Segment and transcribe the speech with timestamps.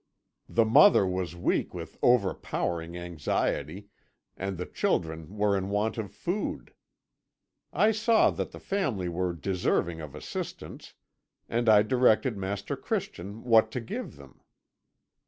[0.49, 3.89] The mother was weak with overpowering anxiety,
[4.35, 6.73] and the children were in want of food.
[7.71, 10.95] "I saw that the family were deserving of assistance,
[11.47, 14.41] and I directed Master Christian what to give them.